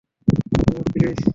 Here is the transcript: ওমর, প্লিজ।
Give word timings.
ওমর, 0.59 0.83
প্লিজ। 0.93 1.21